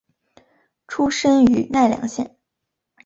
[0.87, 2.35] 出身于奈良县。